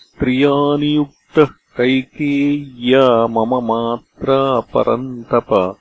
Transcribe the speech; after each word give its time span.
स्त्रियानियुक्तः 0.00 1.44
कैकेय्या 1.44 3.26
मम 3.26 3.64
मात्रा 3.64 4.60
परन्तप। 4.60 5.76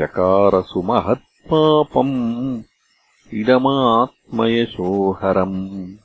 चकारसुमहत्पापम् 0.00 2.62
इदमात्मयशोहरम्। 3.32 5.96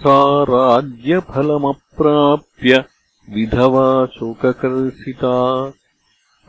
सा 0.00 0.42
राज्यफलमप्राप्य 0.42 2.84
विधवा 3.30 4.06
शोककर्षिता 4.06 5.72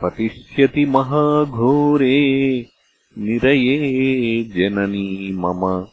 पतिष्यति 0.02 0.84
महाघोरे 0.84 2.66
निरये 3.18 4.44
जननी 4.44 5.32
मम। 5.32 5.86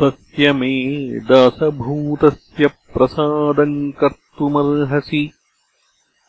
तस्य 0.00 0.52
मे 0.52 1.20
दासभूतस्य 1.20 2.66
प्रसादम् 2.66 3.92
कर्तुमर्हसि 3.92 5.30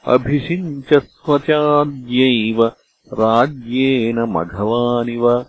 अभिषिञ्चस्वचाद्यैव 0.06 2.72
राज्येन 3.14 4.20
मघवानिव। 4.20 5.46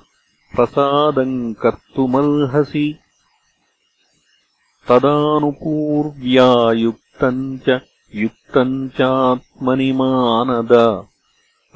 प्रसादम् 0.57 1.55
कर्तुमर्हसि। 1.55 2.99
तदानुपूर्व्या 4.89 6.73
युक्तम् 6.73 7.59
च 7.59 7.81
युक्तम् 8.15 8.89
चात्मनि 8.89 9.93
मानद 9.93 11.05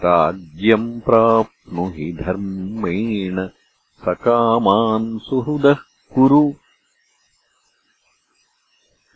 राज्यम् 0.05 1.01
प्राप्नुहि 1.01 2.13
धर्मेण 2.13 3.49
सकामान् 4.05 5.19
सुहृदः 5.19 5.77
कुरु 6.15 6.53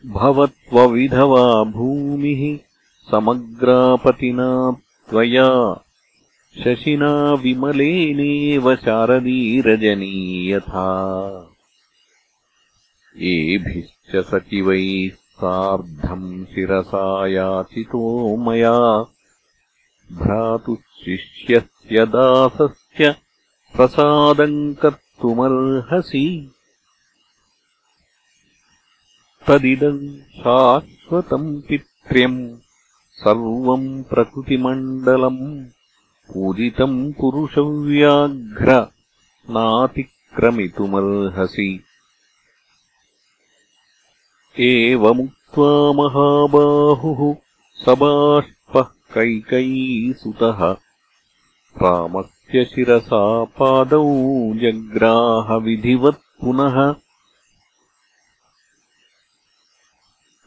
भवत्वविधवा 0.07 1.65
भूमिः 1.65 2.59
समग्रापतिना 3.11 4.77
त्वया। 5.11 5.75
शशिना 6.65 7.33
विमलेनेव 7.33 8.77
शारदीरजनीयथा। 8.77 9.89
एभिश्च 13.19 14.17
सचिवैः 14.17 15.17
सार्धम् 15.17 16.45
शिरसा 16.45 17.27
याचितो 17.27 18.37
मया। 18.37 18.99
भ्रातुः 20.13 20.77
शिष्यस्य 21.05 22.07
दासश्च 22.07 23.17
प्रसादम् 23.77 24.75
कर्तुमर्हसि 24.75 26.54
तदिदम् 29.49 30.03
शाश्वतम् 30.41 31.63
पित्र्यम् 31.69 32.39
सर्वम् 33.23 34.05
प्रकृतिमण्डलम् 34.05 35.65
पूजितम् 36.29 37.13
पुरुषव्याघ्र 37.13 38.71
नातिक्रमितुमर्हसि। 39.51 41.85
एवमुक्त्वा 44.61 45.93
महाबाहुः 45.93 47.35
सबाष्पः 47.85 48.87
कैकयीसुतः 49.15 50.61
रामस्य 51.83 52.65
शिरसा 52.65 53.45
पादौ 53.45 54.05
जग्राहविधिवत् 54.63 56.27
पुनः 56.41 56.77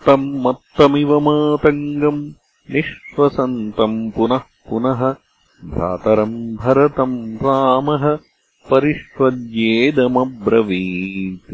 तम् 0.07 0.41
मत्तमिव 0.43 1.19
मातङ्गम् 1.19 2.31
निःश्वसन्तम् 2.73 4.11
पुनः 4.11 4.43
पुनः 4.69 5.01
भ्रातरम् 5.71 6.55
भरतम् 6.55 7.37
रामः 7.37 8.03
परिष्वज्येदमब्रवीत्। 8.71 11.51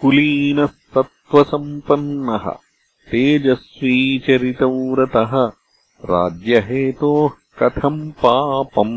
कुलीनस्तत्त्वसम्पन्नः 0.00 2.44
तेजस्वीचरितव्रतः 3.10 5.32
राज्यहेतोः 6.10 7.32
कथम् 7.60 8.10
पापम् 8.22 8.96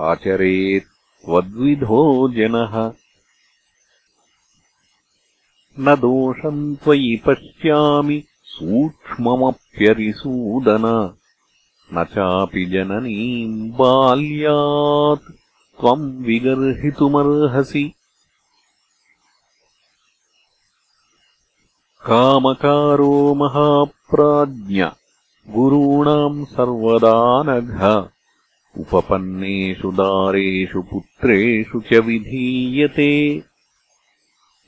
आचरेत् 0.00 0.90
त्वद्विधो 1.24 2.02
जनः 2.28 2.74
न 5.80 5.94
दोषम् 5.94 6.76
त्वयि 6.76 7.22
पश्यामि 7.26 8.24
सूक्ष्ममप्यरिसूदन। 8.44 9.54
न 11.94 12.04
चापि 12.04 12.64
जननीम् 12.64 13.70
बाल्यात् 13.70 15.32
त्वम् 15.80 16.24
विगर्हितुमर्हसि। 16.24 17.92
कामकारो 22.06 23.34
महाप्राज्ञ 23.34 24.84
गुरूणाम् 25.50 26.44
सर्वदा 26.44 27.42
नघ 27.46 28.10
उपपन्नेषु 28.78 29.92
दारेषु 29.92 30.82
पुत्रेषु 30.82 31.80
च 31.80 31.92
विधीयते 31.92 33.42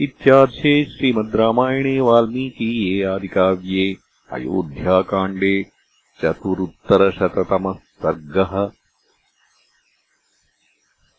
इत्यार्षे 0.01 0.85
श्रीमद् 0.85 1.37
रामायणे 1.37 2.01
वाल्मीकीये 2.01 3.05
आदिकाव्ये 3.05 3.97
अयोध्याकाण्डे 4.33 5.67
चतुरुत्तरशततमः 6.23 7.73
सर्गः 7.73 8.84